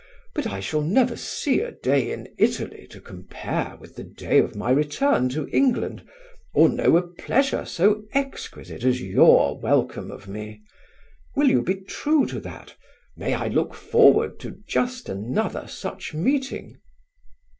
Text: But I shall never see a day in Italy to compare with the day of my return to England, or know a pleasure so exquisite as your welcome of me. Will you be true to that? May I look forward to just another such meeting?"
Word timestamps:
But 0.33 0.47
I 0.47 0.61
shall 0.61 0.81
never 0.81 1.15
see 1.15 1.59
a 1.59 1.71
day 1.71 2.09
in 2.11 2.27
Italy 2.39 2.87
to 2.89 2.99
compare 2.99 3.77
with 3.79 3.95
the 3.95 4.03
day 4.03 4.39
of 4.39 4.55
my 4.55 4.71
return 4.71 5.29
to 5.29 5.47
England, 5.49 6.01
or 6.55 6.69
know 6.69 6.97
a 6.97 7.03
pleasure 7.03 7.65
so 7.65 8.01
exquisite 8.11 8.83
as 8.83 8.99
your 8.99 9.59
welcome 9.59 10.09
of 10.09 10.27
me. 10.27 10.63
Will 11.35 11.51
you 11.51 11.61
be 11.61 11.75
true 11.75 12.25
to 12.29 12.39
that? 12.39 12.75
May 13.15 13.35
I 13.35 13.49
look 13.49 13.75
forward 13.75 14.39
to 14.39 14.57
just 14.65 15.07
another 15.07 15.67
such 15.67 16.15
meeting?" 16.15 16.79